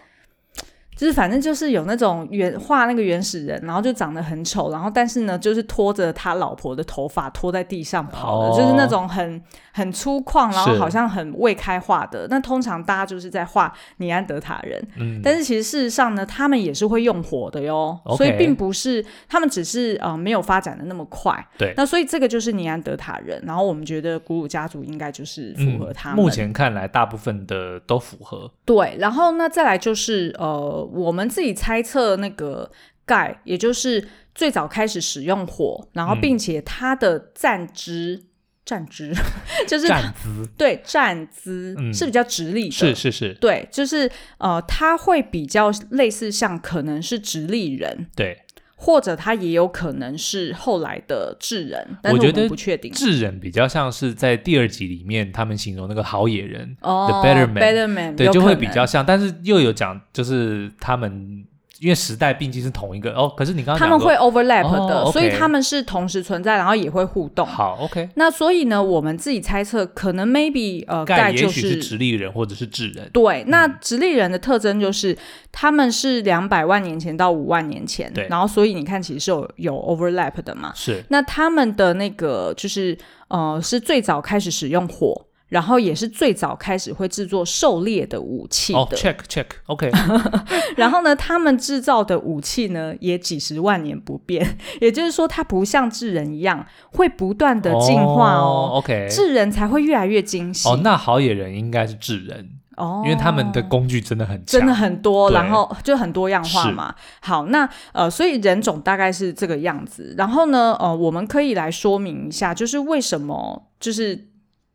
[1.01, 9.41] 就是反正就是有那种原画那个原始人，然后就长得很丑，然后但是呢，就是拖着他老婆的头发拖在地上跑的，哦、就是那种很
[9.73, 12.27] 很粗犷，然后好像很未开化的。
[12.29, 21.35] 那通常大家就是在画尼安德塔人，嗯，但是其实事实上呢，他们也是会用火的哟，嗯、所以并不是他们只是呃没有发展的那么快。
[21.57, 26.21] 对，那所以这个就是尼安德塔人，然后我们觉得古鲁家族应该就是符合他们、嗯。
[26.21, 28.51] 目前看来，大部分的都符合。
[28.63, 30.87] 对，然后那再来就是呃。
[30.91, 32.69] 我们自己猜测，那个
[33.05, 38.23] 盖，也就是最早开始使用火，然后并且它的站姿，
[38.65, 39.13] 站姿
[39.67, 48.37] 就是站姿，对，站姿是比较直立的，是是是，对，就是呃，它会比较类似像可能是直立人，对。
[48.83, 52.91] 或者他也有可能是后来的智人，但是我们不确定。
[52.91, 61.45] 智人比较像是在第二集里面他们形容那个好野人哦，The Better Man，Better Man 对，就会比较像，但是又有讲就是他们。
[61.81, 67.43] 因为时代毕竟是同一个哦，可是你刚刚他们会 overlap 的，哦 okay、所以他们是同时存在，然后也会互动。
[67.43, 68.07] 好，OK。
[68.13, 73.09] 那所以呢，我们自己猜测，可能 maybe 呃，盖就是，是直立人或者是智人。
[73.11, 75.17] 对，那直立人的特征就是、嗯、
[75.51, 78.27] 他们是两百万年前到五万年前，对。
[78.29, 80.71] 然后所以你看，其实是有有 overlap 的嘛。
[80.75, 81.03] 是。
[81.09, 82.95] 那他们的那个就是
[83.29, 85.19] 呃，是最早开始使用火。
[85.51, 88.79] 然后也是最早开始会制作狩猎的武器的。
[88.79, 89.91] 哦，check check，OK。
[90.77, 94.57] 然后呢，他们制造的武器呢，也几十万年不变。
[94.79, 98.71] 也就是说，它不像智人一样会不断的进化哦。
[98.71, 99.09] 哦，OK。
[99.11, 100.69] 智人才会越来越精细。
[100.69, 106.95] 哦，那好野人应该是智人哦，因为他们的工具真的很真的很多，然后就很多样化嘛。
[107.19, 110.15] 好，那呃，所以人种大概是这个样子。
[110.17, 114.30] 然后呢，呃，我们可以来说明一下，就是为什么就是。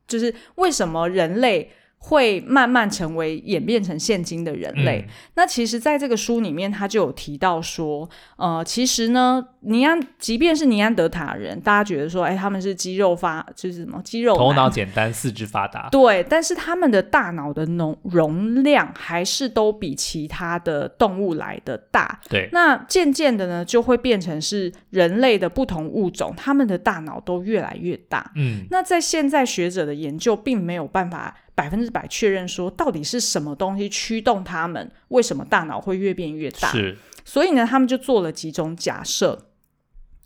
[0.07, 1.71] 就是为什么人类
[2.07, 5.05] 会慢慢成为演变成现今的人类？
[5.07, 22.21] 嗯、那其实，在这个书里面，他就有提到说，呃，其实呢，尼安，即便是尼安德塔人，大家觉得说，哎，他们是肌肉发，就是什么肌肉，头脑简单，四肢发达，对，但是他们的大脑的容容量还是都比其他的动物来的大。
[22.29, 28.31] 对，那渐渐的呢，就会变成是人类的不同物种，他们的大脑都越来越大。
[28.37, 31.37] 嗯，那在现在学者的研究，并没有办法。
[31.57, 34.89] 百分之百确认说，到底是什么东西驱动他们？
[35.09, 36.71] 为什么大脑会越变越大？
[36.71, 39.49] 是，所以呢，他们就做了几种假设。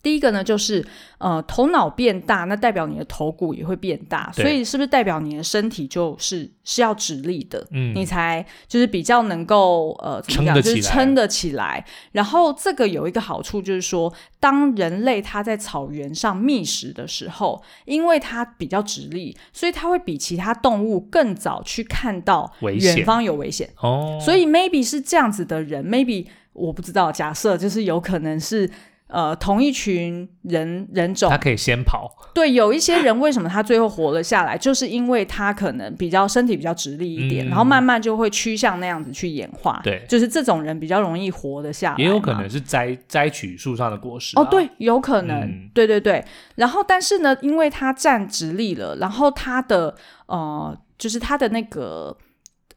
[0.02, 0.84] 第一个呢，就是
[1.18, 7.66] 呃，头脑变大，那代表你的头骨也会变大，所以是不是代表你的身体就是是要直立的？
[7.70, 11.84] 嗯，你才就是比较能够呃，怎么讲，就是撑得起来。
[12.12, 23.68] 然后这个有一个好处，就是说，当人类它在草原上觅食的时候，因为它比较直立，所以它会比其他动物更早去看到远方有危险。
[23.82, 28.70] 哦，所以 maybe 是这样子的人，maybe 我不知道，假设就是有可能是。
[29.10, 32.08] 呃，同一群人人种，他可以先跑。
[32.32, 39.80] 对，有一些人为什么他最后活了下来，就是因为他可能比较身体比较直立一点，嗯、然后慢慢就会趋向那样子去演化。
[39.82, 41.96] 对，就是这种人比较容易活得下来。
[41.98, 44.42] 也有可能是摘摘取树上的果实、啊。
[44.42, 45.40] 哦，对，有可能。
[45.40, 46.24] 嗯、对对对。
[46.54, 49.94] 然后，但是呢，因为他站直立了，然后他的
[50.26, 52.16] 呃，就是他的那个。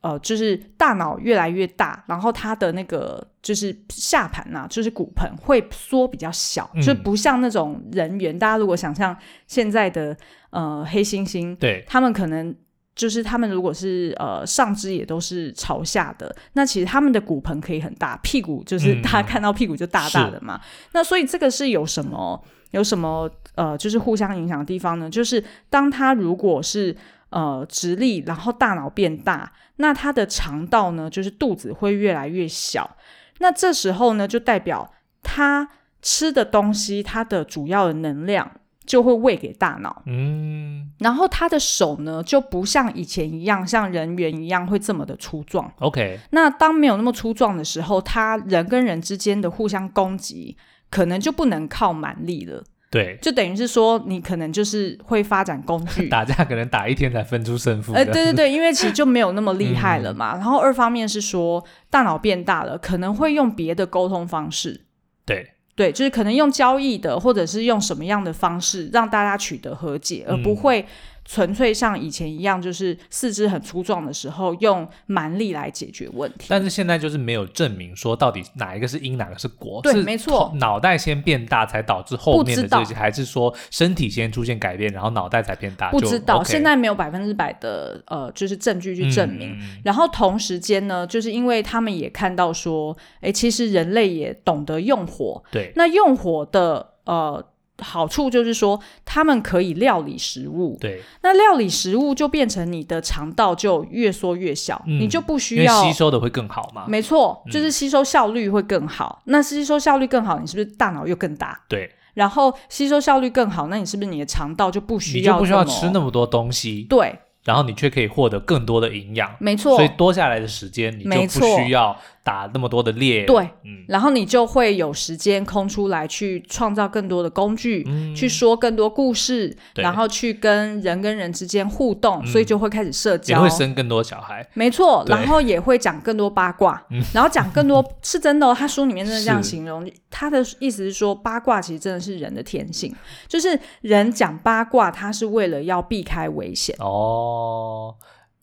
[0.04, 8.38] 呃，就是大脑越来越大，然后他的那个就是下盘呐、啊，就是骨盆会缩比较小，嗯、就不像那种人猿。
[8.38, 9.16] 大家如果想象
[9.48, 10.16] 现在的
[10.50, 12.54] 呃黑猩猩，对，他们可能
[12.94, 20.56] 就是他们如果是呃上肢也都是朝下的，那其实他们的骨盆可以很大，屁股就是大家看到屁股就大大的嘛。
[20.56, 20.62] 嗯、
[20.96, 25.10] 那所以这个是有什么有什么呃，就是互相影响的地方呢？
[25.10, 26.94] 就是当他如果是
[27.34, 29.52] 呃直立，然后大脑变大。
[29.78, 32.96] 那他的肠道呢，就是肚子会越来越小。
[33.40, 34.94] 那这时候呢，就代表
[35.24, 35.68] 他
[36.02, 38.52] 吃的东西，他的主要的能量
[38.86, 40.04] 就会喂给大脑。
[40.06, 45.70] 嗯，然后他的手呢，就不像以前一样，像人猿一样会这么的粗壮。
[45.80, 50.56] OK，那当没有那么粗壮的时候，他人跟人之间的互相攻击，
[50.92, 52.64] 可能就不能靠蛮力了。
[52.94, 57.92] 对，就等于是说，你可能就是会发展工具， 打架可能打一天才分出胜负。
[57.94, 60.36] 哎、呃，对对对，因为其实就没有那么厉害了嘛。
[60.36, 64.82] 嗯、然后二方面是说，大脑变大了，可能会用别的沟通方式。
[65.26, 70.86] 对对，就是可能用交易的，或者是用什么样的方式让大家取得和解，而不会。
[71.26, 76.48] 纯粹像以前一样，就是四肢很粗壮的时候，用蛮力来解决问题。
[76.50, 79.82] 但是现在就是没有证明说到底哪一个是因，哪个是果。
[79.82, 80.54] 对，是没错。
[80.56, 82.94] 脑袋先变大才导致后面的这些。
[82.94, 85.90] 还是说身体先出现改变，然后脑袋才变大？
[85.90, 89.58] 不知道，就现在没有百分之百的呃，就是证据去证明。
[89.60, 95.44] 嗯、然后同时间呢，就是因为他们也看到说，哎，其实人类也懂得用火。
[95.52, 95.72] 对。
[95.76, 97.44] 那用火的呃。
[97.80, 100.78] 好处就是说，他们可以料理食物。
[100.80, 106.86] 对，那料理食物就变成你的肠道就越缩越小，嗯、你就不需要吸收的会更好嘛？
[106.88, 109.22] 没错，就是吸收效率会更好。
[109.26, 111.60] 嗯、那吸收效率更好，你是不是大脑又更大？
[111.68, 115.34] 对，然后吸收效率更好，那你是不是你的肠道就不需要？
[115.34, 116.86] 你就不需要吃那么多东西？
[116.90, 117.20] 对。
[117.44, 119.76] 然后你却可以获得更多的营养，没错。
[119.76, 123.26] 所以多下来的时间，你就不需要打那么多的猎。
[123.26, 123.84] 对，嗯。
[123.88, 134.48] 然后你就会有时间空出来去创造更多的工具，嗯、去说更多故事，然后去跟人跟人之间互动，嗯、所以就会开始社交，也会生更多小孩。
[134.54, 138.56] 没错，然后也会讲更多八卦，嗯、 然后讲更多是真的哦。
[138.58, 142.96] 他书里面真的这样形容，他的意思是说，八卦其实真的是人的天性，
[143.28, 147.96] 就是人讲八卦，他是为了要避开危险哦。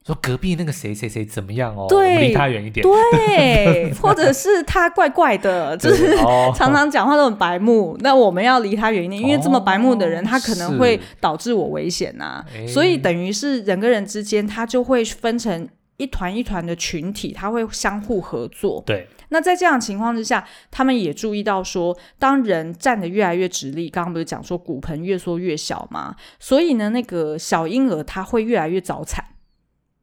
[0.03, 1.87] 哦，说隔壁那个谁谁谁怎么样哦？
[1.89, 2.83] 对，离他远一点。
[2.83, 6.17] 对， 或者是他怪怪的，就是
[6.55, 12.45] 常常讲话都很白目，那我们要离他远一点，因为这么白目的人，他可能会导致我危险呐。
[12.67, 18.83] 所以等于是人跟人之间，他就会分成一团一团的群体，他会相互合作。
[18.87, 19.07] 对。
[19.33, 26.17] 那在这样的情况之下，他们也注意到说，当人站得越来越直立，刚刚不是讲说骨盆越缩越小吗？
[26.41, 29.25] 所以呢，那个小婴儿他会越来越早产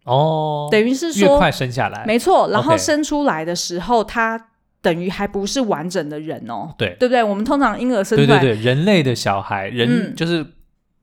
[0.08, 2.50] 哦，等于是说越快生下来，没错。
[2.50, 4.50] 然后生出来的时候，他
[4.82, 7.24] 等于还不是完整的人哦，对，对不对？
[7.24, 10.42] 我们通常婴儿生出来，对对对，人类的小孩，人就是。
[10.42, 10.54] 嗯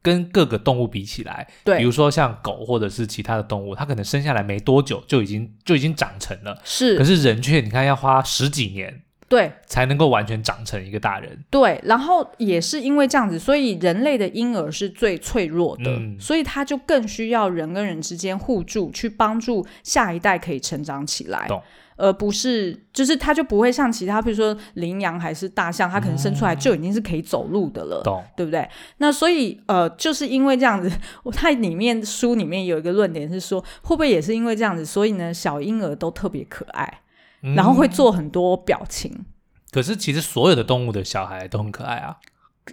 [0.04, 6.98] 跟各个动物比起来，对，比如说像狗或者是其他的动物，它可能生下来没多久就已经就已经长成了，是。
[6.98, 11.44] 可是人却你看要花十几年，对，才能够完全长成一个大人。
[11.50, 21.46] 对，然后也是因为这样子，所以人类的婴儿是最脆弱的，嗯，所以他就更需要人跟人之间互助，去帮助下一代可以成长起来。
[21.48, 21.62] 懂。
[21.96, 28.68] 而不是，就是他就不会像其他，比如说羚羊还是大象，它可能生出来就已经是可以走路的了，懂对不对？
[28.96, 30.90] 那所以，呃，就是因为这样子，
[31.22, 37.02] 我 它里面书里面有一个论点是说，会不会也是因为这样子，所以呢，小婴儿都特别可爱，
[37.44, 39.24] 嗯、然后会做很多表情。
[39.70, 42.16] 可是其实所有的动物的小孩都很可爱啊。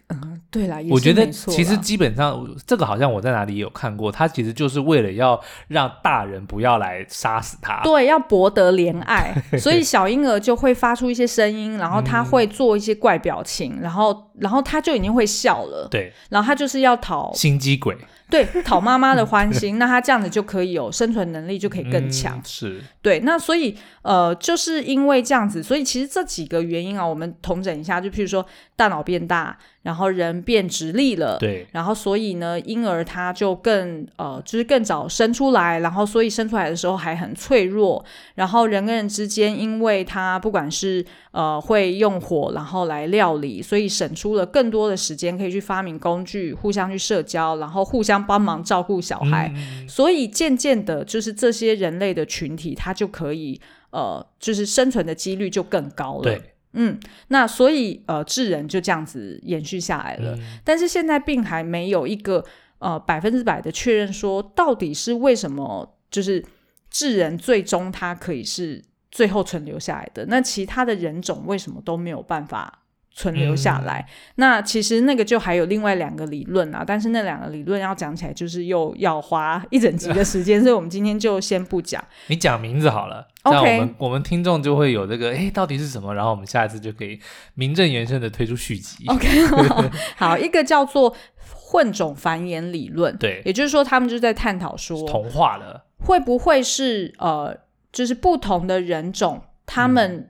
[0.08, 17.98] 嗯，对啦，我觉得其实基本上这个好像我在哪里有看过，它其实就是为了要让大人不要来杀死它，对，要博得怜爱， 所以小婴儿就会发出一些声音，然后他会做一些怪表情，嗯、然后然后他就已经会笑了，对，然后他就是要讨心机鬼。
[18.32, 22.38] 对，讨妈妈的欢心，那他这样子就可以有生存能力，就可以更强。
[22.38, 28.46] 嗯、是，对，那所以呃，就是因为这样子，所以其实这几个原因啊，我们统整一下，就譬如说
[28.78, 38.04] 大脑变大，然后人变直立了，对，然后所以呢，婴儿他就更呃，就是更早生出来，然后所以生出来的时候还很脆弱，
[38.36, 48.21] 然后人跟人之间，因为他不管是呃会用火，然后来料理，所以省出了更多的时间可以去发明工具，互相去社交，然后互相。
[48.26, 53.60] 帮忙照顾小孩，嗯、所以渐渐的，就是这些人类的群体，它就可以
[53.92, 56.24] 呃，就是生存的几率就更高了。
[56.24, 56.42] 对，
[56.74, 60.36] 嗯，那所以呃，智人就这样子延续下来了。
[60.36, 62.44] 嗯、但是现在并还没有一个
[62.80, 66.44] 呃百分之百的确认，说到底是为什么，就是
[66.90, 68.82] 智人最终它可以是
[69.12, 72.81] 最后存留下来的，那其他的人种为什么都没有办法？
[73.14, 82.04] 存留下来，嗯、那其实那个就还有另外两个理论啊，但是那两个理论要讲起来，就是又要花一整集的时间，所以我们今天就先不讲。
[82.28, 86.16] 你讲名字好了，那我们我们听众就会有这个，哎，到底是什么？
[86.16, 87.20] 然后我们下一次就可以
[87.56, 89.06] 名正言顺的推出续集。
[89.08, 89.28] OK，
[90.16, 97.56] 好，一个叫做混种繁衍理论，对，也就是说，他们就在探讨说，同化了会不会是呃，
[97.92, 100.28] 就是不同的人种，他们、嗯。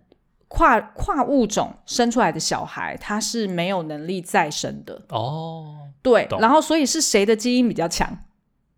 [0.53, 5.77] 跨跨物种生出来的小孩，他是没有能力再生的哦。
[6.01, 8.17] 对，然后所以是谁的基因比较强？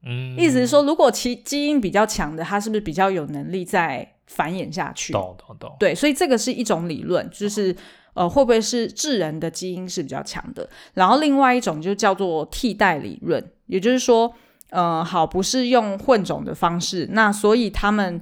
[0.06, 5.12] 嗯，意思是说，如果其基因比较强的，他是不是比较有能力再繁衍下去？
[5.14, 5.76] 懂懂懂。
[5.80, 7.76] 对，所以这个是一种理论，就是
[8.14, 10.70] 呃，会不会是智人的基因是比较强的？
[10.94, 14.32] 然后另外一种就叫做替代理论，也就是说，
[14.70, 18.22] 呃，好，不是用混种的方式，那所以他们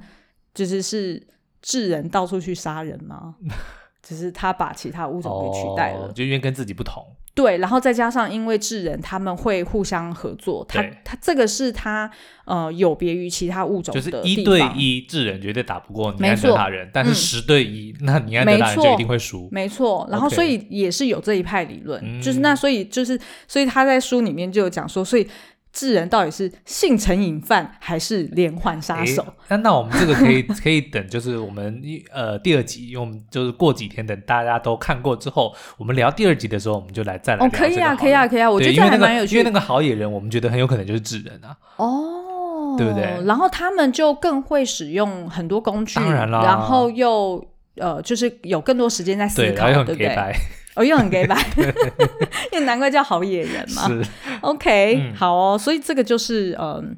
[0.53, 1.27] 就是是。
[1.61, 3.35] 智人到处去杀人吗？
[4.01, 7.05] 只是他把其他物种给取代了，哦、就因为跟自己不同。
[7.33, 12.09] 对，然后再加上因为智人他们会互相合作，他对他这个是他
[12.45, 19.47] 呃有别于其他物种的，就是一对一智人绝对打不过尼安德塔人，错但是十对一、嗯、那尼安德塔人就一定会输。
[19.51, 25.27] 没错，然后所以也是有这一派理论，嗯、就是那所以就是所以他在书里面就有讲说，所以。
[25.73, 29.25] 智人到底是性成瘾犯还是连环杀手？
[29.47, 31.81] 那那我们这个可以 可以等，就是我们
[32.11, 41.55] 呃第二集，用就是过几天等大家都看过之后，我们聊第二集的时候，我们就来再来聊可以啊，可以啊，可以啊，我觉得这还蛮有趣的，因为那个好野人，我们觉得很有可能就是智人啊。
[41.77, 43.23] 哦，对不对？
[43.25, 47.43] 然后他们就更会使用很多工具，当然啦，然后又
[47.75, 50.35] 呃，就是有更多时间在思考，对不对？
[50.75, 51.35] 哦，又很给白，
[52.53, 53.87] 因为难怪叫好野人嘛。
[53.87, 54.05] 是
[54.41, 55.57] ，OK，、嗯、好哦。
[55.57, 56.97] 所以这个就是，嗯，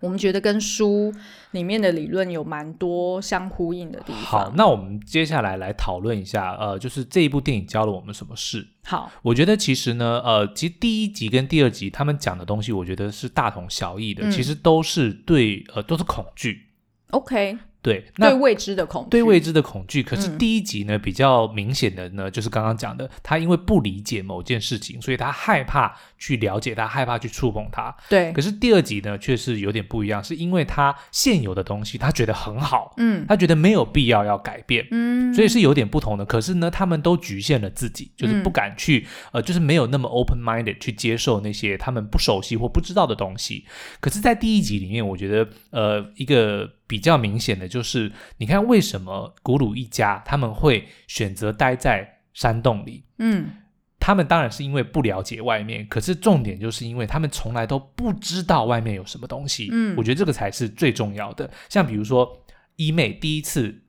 [0.00, 1.12] 我们觉得跟书
[1.50, 4.22] 里面的理论有蛮多相呼应的地方。
[4.22, 8.66] 好，那我们接下来来讨论一下，呃，就是这一部电影教了我们什么事？
[8.84, 16.62] 好，我觉得其实呢，呃，其实第一集跟第二集他们讲的东西，我觉得是大同小异的，嗯、其实都是对，呃，都是恐惧。
[17.10, 17.58] OK。
[17.86, 20.02] 对，对未知的恐惧，对未知的恐惧。
[20.02, 27.94] 可是第一集呢，嗯、比较明显的呢，就是刚刚讲的，他因为不理解某件事情，所以他害怕去了解他，害怕去触碰它。
[28.08, 28.32] 对。
[28.32, 36.24] 可是第二集呢，却是有点不一样，是因为他现有的东西，他觉得很好，嗯，他觉得没有必要要改变，嗯，所以是有点不同的。
[36.24, 43.64] 可是呢，他们都局限了自己，就是不敢去，嗯、呃，就是没有那么 open minded 去接受那些他们不熟悉或不知道的东西。
[44.00, 46.68] 可是，在第一集里面，我觉得，呃，一个。
[46.86, 53.04] 比较明显的就是，你看为什么古鲁一家他们会选择待在山洞里？
[53.18, 53.50] 嗯，
[53.98, 59.68] 他们当然是因为不了解外面，可是重点就是因为他们从来都不知道外面有什么东西。
[59.72, 61.50] 嗯，我觉得这个才是最重要的。
[61.68, 62.44] 像比如说，
[62.76, 63.82] 伊妹第一次。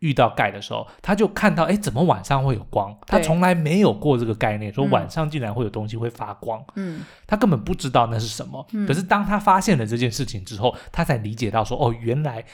[0.00, 2.96] 遇到盖的时候，他就看到，哎，怎么晚上会有光？
[3.06, 6.62] 他从来没有过这个概念，说晚上竟然会有东西会发光。
[6.76, 8.66] 嗯，他根本不知道那是什么。
[8.72, 12.44] 嗯，可是当他发现了这件事情之后，他才理解到说，哦，原来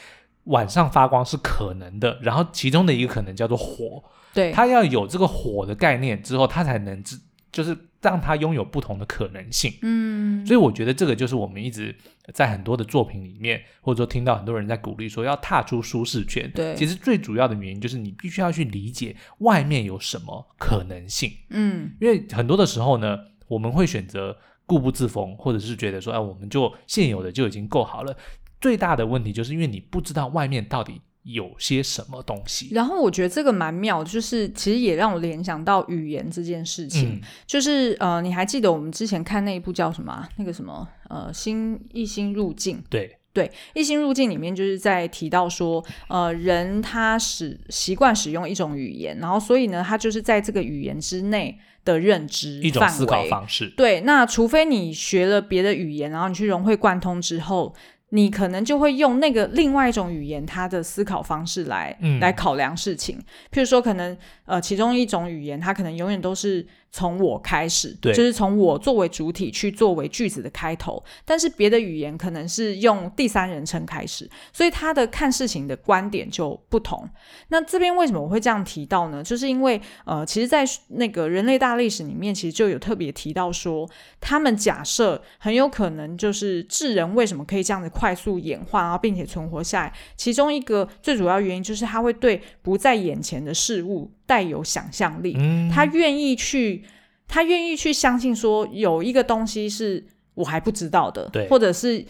[0.44, 2.18] 晚上发光是可能的。
[2.22, 4.02] 然后其中的一个可能叫做火。
[4.32, 7.18] 对，他要有这个火的概念之后，他才能知。
[7.52, 7.72] 就是
[8.04, 11.96] 让他拥有不同的可能性，嗯，所以我觉得这个就是我们一直
[12.34, 16.50] 在很多的作品里面，或者说听到很多人在鼓励说要踏出舒适圈。
[16.54, 24.36] 对，其实最主要的原因就是你必须要去理解外面有什么可能性，嗯，因为很多的时候呢，我们会选择
[24.66, 28.14] 固步自封，或者是觉得说，哎，我们就现有的就已经够好了。
[28.60, 31.00] 最大的问题就是因为你不知道外面到底。
[31.24, 32.68] 有些什么东西？
[32.72, 37.14] 然后我觉得这个蛮妙，就是其实也让我联想到语言这件事情。
[37.14, 40.28] 嗯、就是呃，你还记得我们之前看那一部叫什么？
[40.36, 42.82] 那个什么呃，新异星入境。
[42.90, 53.72] 对对，异星入境里面就是在提到说，呃，人他使习惯使用一种语言，然后所以呢，他就是在这个语言之内的认知一种思考方式。
[53.76, 57.74] 对，那除非你学了别的语言，然后你去融会贯通之后。
[58.14, 63.18] 你可能就会用那个另外一种语言，它的思考方式来、嗯、来考量事情。
[63.50, 66.64] 譬如说，可能呃，其中一种语言，它可能永远都是
[66.94, 71.02] 从我开始，对，就是从我作为主体去作为句子的开头。
[71.24, 77.04] 但是别的语言可能是用第三人称开始，所以他的看事情的观点就不同。
[77.48, 79.24] 那这边为什么我会这样提到呢？
[79.24, 83.90] 就是因为呃，其实，在那个人类大历史里面，其实就有特别提到说，
[84.20, 94.12] 他们假设很有可能就是智人为什么可以这样子快速演化，然后并且存活下来，其中一个最主要原因就是他会对不在眼前的事物。
[94.26, 96.84] 带有想象力，嗯、他愿意去，
[97.28, 100.04] 他愿意去相信说有一个东西是
[100.34, 102.04] 我还不知道的，对，或者是。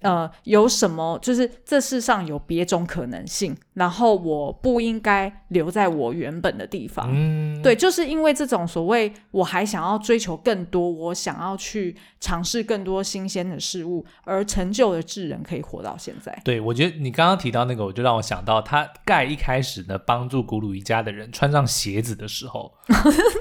[0.00, 1.18] 呃，有什么？
[1.20, 7.08] 就是这世上有别种可能性，然后我不应该留在我原本的地方。
[7.12, 16.38] 嗯，对，就是因为这种所谓我还想要追求更多，我想要去尝试更多新鲜的事物，而成就的智人可以活到现在。
[16.44, 22.72] 对，我觉得你刚刚提到那个，我就让我想到他盖一开始呢，帮助古鲁一家的人穿上鞋子的时候，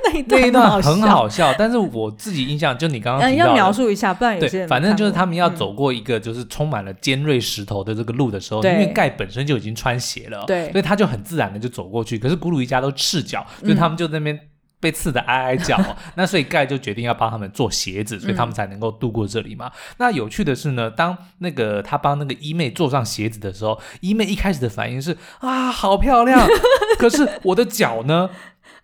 [0.05, 1.53] 那一段，那一段很好笑。
[1.57, 6.45] 但是我自己印象，就你刚刚、嗯、要描述一下，不然有些反正就是他们要走过一个就是。
[6.57, 12.17] 充满了尖锐石头的这个路的时候，因为盖本身就已经穿鞋了，对，所以他就很自然的就走过去。
[12.19, 14.39] 可是古鲁一家都赤脚，所以他们就在那边
[14.79, 15.75] 被刺的哀哀叫。
[15.77, 19.67] 嗯、 那所以盖就决定要帮他们做鞋子，所以他们才能够度过这里嘛。
[19.67, 26.47] 嗯、那有趣的是呢，当那个他帮那个伊妹做上鞋子的时候，伊妹一开始的反应是啊，好漂亮。
[26.99, 28.29] 可是我的脚呢？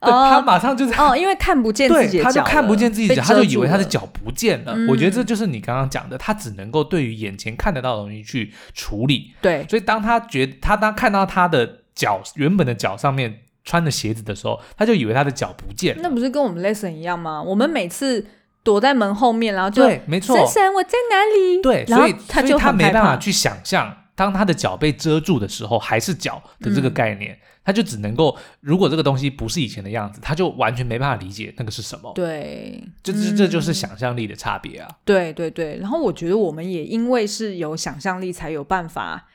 [0.04, 4.76] 对，他马上就是哦，因为看不见自己的脚，他就看不见自己的脚，他就以为他的脚不见了。
[4.90, 9.34] 我觉得这就是你刚刚讲的，他只能够对于眼前看得到的东西去处理。
[9.42, 16.02] 对，所以当他觉他当看到他的脚原本的脚上面穿的鞋子的时候，他就以为他的脚不见了。
[16.04, 17.42] 那不是跟我们 lesson 一样吗？
[17.42, 18.26] 我们每次
[18.64, 21.62] 躲在门后面，然后就对，没错，珊珊我在哪里？
[21.62, 27.38] 对，所以他就他没办法去想象，当他的脚被遮住的时候，还是脚的这个概念。
[27.66, 32.12] 他就只能够，如果这个东西不是以前的样子，他就完全没办法理解那个是什么。
[32.14, 34.90] 对，这这、嗯、这就是想象力的差别啊。
[35.06, 39.30] 对对对，然后我觉得我们也因为是有想象力，才有办法，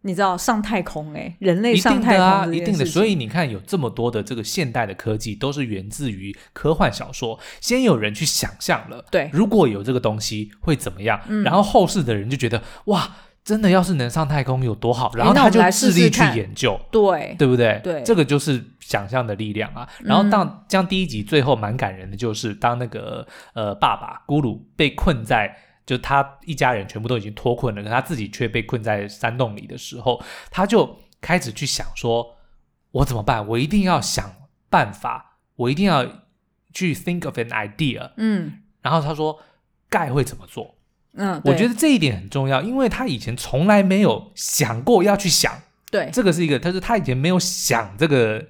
[0.00, 2.86] 你知道上太空哎、欸，人类上太空啊，一定的。
[2.86, 7.38] 所以你看，有这么多的这个现代的科技，都是源自于科幻小说。
[7.60, 11.20] 先有人去想象了，对，如果有这个东西会怎么样？
[11.28, 13.16] 嗯、然后后世的人就觉得哇。
[13.48, 17.80] 真的要是能上太空有多好，然后他就致力去研究，对对不对？
[17.82, 19.88] 对，这个就是想象的力量啊。
[20.00, 25.50] 然后当将第一集最后蛮感人的，就是当那个呃爸爸咕噜被困在，
[25.86, 32.36] 就他一家人全部都已经脱困了，可他自己却被困在山洞里的时候，他就开始去想说，
[32.90, 33.48] 我怎么办？
[33.48, 34.30] 我一定要想
[34.68, 36.04] 办法，我一定要
[36.74, 38.10] 去 think of an idea。
[38.18, 39.40] 嗯，然后他说
[39.88, 40.74] 盖会怎么做？
[41.16, 45.52] 嗯，我觉得这一点很重要，因为他以前从来没有想过要去想，
[45.90, 48.44] 对，这个是一个，他说他以前没有想这个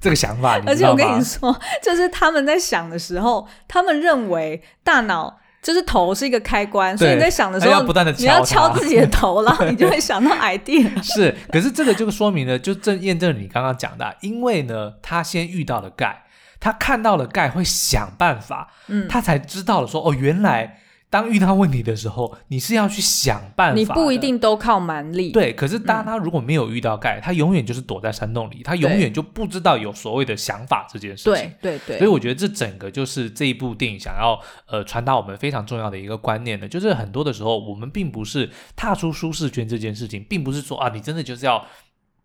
[0.00, 10.90] 这个想法，而且我跟你说， 就是他们在想的时候，他们认为大脑就是头是一个开关，所以你在想的时候，要不断的你要敲自己的头，然 后你就会想到 idea。
[11.02, 16.24] 是，可是这个就说明了，就正验证了你刚刚讲的，因为呢，他先遇到了钙，
[16.58, 20.78] 他看到了钙会想办法，嗯，他才知道了说，哦，原来。
[21.10, 23.74] 当遇到问题的时候，你是要去想办法。
[23.74, 25.32] 你不一定都靠蛮力。
[25.32, 31.52] 对，可是当他如果没有遇到盖，嗯、他永远就是躲在山洞里，他永远就不知道有所谓的想法这件事情。
[31.60, 31.98] 对对对。
[31.98, 41.66] 所以我觉得这整个就是这一部电影想要呃传达我们非常重要的一个观念的，就是很多的时候我们并不是踏出舒适圈这件事情，并不是说啊你真的就是要。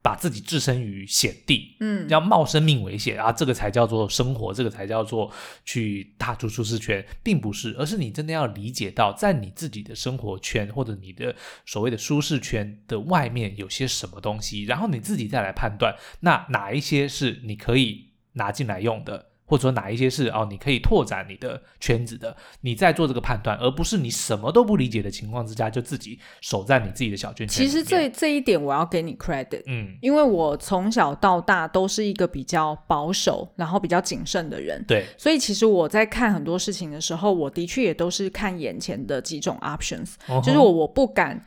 [0.05, 5.31] 把自己置身于险地，嗯，要冒生命危险啊，这个才叫做生活，这个才叫做
[5.63, 11.35] 去踏出舒适圈，并不是，而是你真的要理解到，在你自己的生活圈或者你的
[11.65, 19.31] 所谓的舒适圈的外面有些什么东西，然后你自己再来判断，那哪一些是你可以拿进来用的。
[19.45, 27.65] 或者说哪一些是哦，你可以拓展你的圈子的，你在做这个判断，而不是你什么都不理解的情况之下就自己守在你自己的小圈圈。
[27.65, 41.39] 其实这这一点我要给你 credit，嗯，因为我从小到大都是一个比较保守，然后比较谨慎的人，对，所以其实我在看很多事情的时候，我的确也都是看眼前的几种 options，哦，就是我我不敢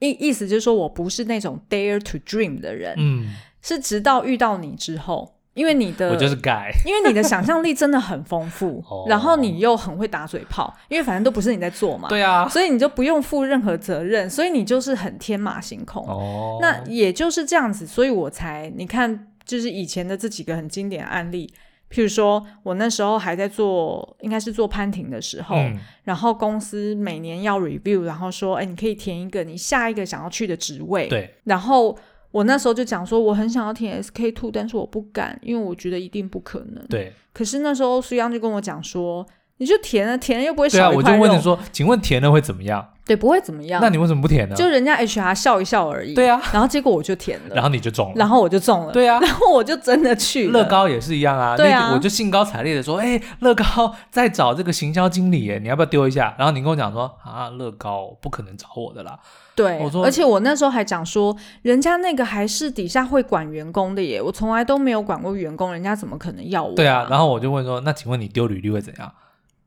[0.00, 5.33] 意意思就是说我不是那种 dare to dream 的人，嗯，是直到遇到你之后。
[5.54, 16.04] 因为你的我就是盖， 因为你的想象力真的很丰富， 哦、然后你又很会打嘴炮，因为反正都不是你在做嘛，对啊，所以你就不用负任何责任，所以你就是很天马行空。
[16.06, 21.52] 哦，那也就是这样子，所以我才你看，就是以前的这几个很经典的案例，
[21.88, 31.96] 譬如说我那时候还在做，应该是做潘婷的时候，嗯、然后公司每年要 review，然后说，哎，你可以填一个你下一个想要去的职位，对，然后。
[32.34, 36.84] 我那时候就讲说，我很想要听 SK two，但是我不敢，因为我觉得一定不可能。
[36.88, 37.12] 对。
[37.32, 39.24] 可是那时候苏央就跟我讲说，
[39.64, 41.02] 你就填了，填了又不会少一块肉。
[41.02, 42.86] 对啊，我就问你说，请问填了会怎么样？
[43.06, 43.80] 对，不会怎么样。
[43.82, 44.54] 那你为什么不填呢？
[44.54, 46.14] 就人家 HR 笑一笑而已。
[46.14, 48.92] 对啊，然后结果我就填了，然后你就中了，然后我就中了。
[48.92, 50.60] 对啊，然后我就真的去了。
[50.60, 56.34] 乐高也是一样啊，对啊，我就兴高采烈的说，哎，乐高在找这个行销经理，耶，你要不要丢一下？
[56.38, 59.18] 然后你跟我讲说，啊，乐高不可能找我的啦。
[59.54, 66.74] 对，我说，而且我那时候还讲说，人家那个还是底下会管员工的耶，我从来都没有管过员工，人家怎么可能要我？
[66.74, 69.12] 对啊，然后我就问说，那请问你丢履历会怎样？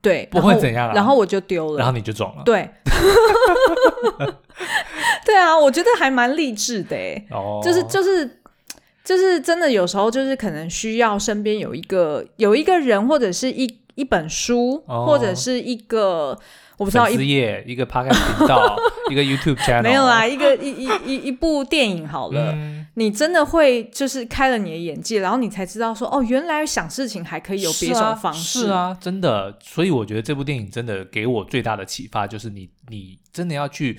[0.00, 2.42] 对，不会怎样，然后我就丢了，然后你就中了。
[2.44, 2.68] 对，
[5.24, 8.37] 对啊，我觉得还蛮励志的哎，哦，就是就是
[9.08, 16.38] 就是真的，有时候就是可能需要身边有一个有一个人，或者是一一本书，哦，或者是一个。
[16.76, 17.14] 我不知道一
[17.66, 18.78] 一个 podcast 频道，
[19.10, 29.58] 一个 YouTube channel，没有啦，一个一一一一部电影好了，嗯、你真的会就是开了你的眼界，然后你才知道说，哦，原来想事情还可以有别种方式，是啊，是啊，真的。
[29.60, 33.98] 所以我觉得这部电影真的给我最大的启发，就是你你真的要去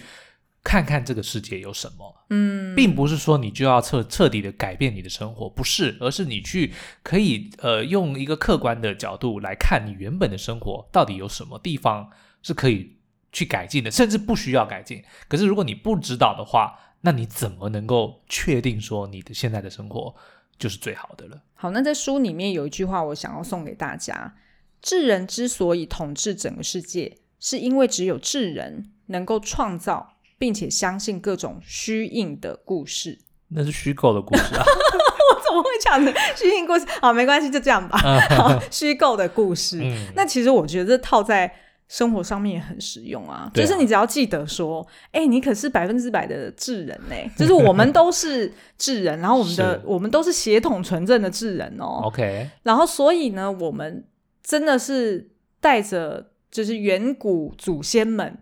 [0.69, 12.07] 看看这个世界有什么，嗯，并不是说你就要彻彻底的改变你的生活，不是，而是你去可以呃用一个客观的角度来看你原本的生活到底有什么地方。
[12.41, 12.95] 是可以
[13.33, 15.03] 去改进的，甚至不需要改进。
[15.27, 20.15] 可是如果你不知道的话，那你怎么能够确定说你的现在的生活
[20.57, 21.41] 就是最好的了？
[21.53, 24.33] 好，那在书里面有一句话，我想要送给大家：
[24.81, 33.19] 智人之所以统治整个世界，是因为只有智人能够创造并且相信各种虚应的故事。
[33.49, 34.63] 那是虚构的故事啊！
[34.65, 36.85] 我怎么会讲的虚应故事？
[36.99, 37.97] 好，没关系，就这样吧。
[38.29, 39.79] 好，虚构的故事。
[39.83, 41.53] 嗯，那其实我觉得这套在。
[41.91, 52.01] 生活上面也很实用啊，就是你只要记得说，哎、欸，你可是百分之百的智人呢、欸， 就是我们都是智人，然后我们的我们都是血统纯正的智人哦。
[52.03, 54.05] OK，然后所以呢，我们
[54.43, 58.37] 真的是带着就是远古祖先们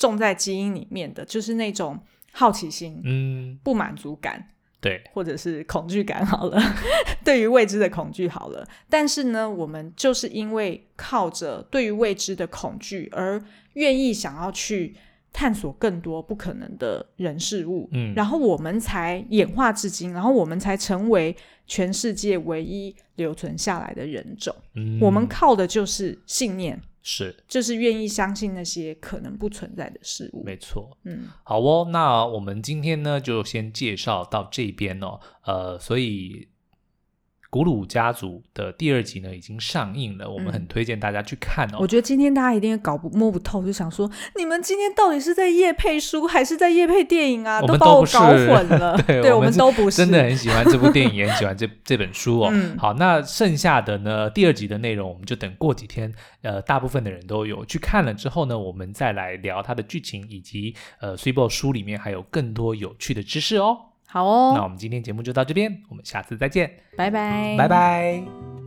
[0.00, 2.00] 种在基因里面的，就是那种
[2.32, 4.48] 好奇心，嗯，不满足感。
[4.80, 6.58] 对，或者是恐惧感好了，
[7.22, 8.66] 对于未知的恐惧好了。
[8.88, 13.38] 但是呢，我们就是因为靠着对于未知的恐惧，而
[13.74, 14.96] 愿意想要去
[15.34, 21.36] 探索更多不可能的人事物，嗯，然后我们才演化至今，然后我们才成为
[21.66, 24.56] 全世界唯一留存下来的人种。
[24.76, 26.80] 嗯，我们靠的就是信念。
[27.02, 30.44] 是，就是愿意相信那些可能不存在的事物。
[30.44, 36.49] 没错，嗯，好哦，那我们今天呢就先介绍到这边哦，呃，所以。
[37.50, 41.78] 古鲁家族的第二集呢已经上映了，我们很推荐大家去看哦。
[41.80, 47.60] 我觉得今天大家一定搞不摸不透，就想说你们今天到底是在夜配书还是在夜配电影啊？
[47.60, 48.96] 都把我搞混了。
[49.04, 49.96] 对，对我们都不是。
[49.96, 52.50] 真的很喜欢这部电影，也很喜欢这这本书哦。
[52.52, 63.76] 嗯、好，那剩下的呢第二集的内容，我们就等过几天，呃，大部分的人都有去看了之后呢，我们再来聊它的剧情以及呃，虽报书里面还有更多有趣的知识哦。
[64.10, 68.59] 好哦，那我们今天节目就到这边，我们下次再见，拜拜，拜拜。